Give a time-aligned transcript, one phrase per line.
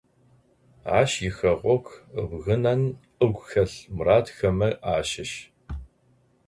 [0.99, 2.81] Ащ ихэгъэгу ыбгынэн
[3.25, 5.31] ыгу хэлъ мурадхэмэ ащыщ.